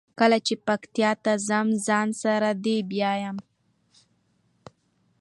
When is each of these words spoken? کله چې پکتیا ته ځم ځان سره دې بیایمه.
کله 0.19 0.37
چې 0.45 0.53
پکتیا 0.67 1.11
ته 1.23 1.33
ځم 1.47 1.67
ځان 1.85 2.07
سره 2.23 2.49
دې 2.63 2.77
بیایمه. 2.91 3.43